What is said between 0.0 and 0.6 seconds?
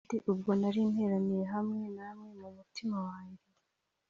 kandi ubwo